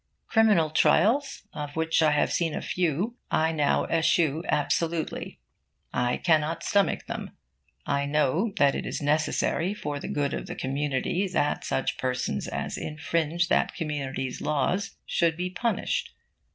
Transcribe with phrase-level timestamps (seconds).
[0.25, 5.39] Criminal trials, of which I have seen a few, I now eschew absolutely.
[5.93, 7.37] I cannot stomach them.
[7.85, 12.47] I know that it is necessary for the good of the community that such persons
[12.47, 16.15] as infringe that community's laws should be punished.